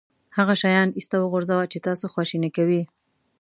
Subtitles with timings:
[0.37, 2.81] هغه شیان ایسته وغورځوه چې تاسو خواشینی کوي.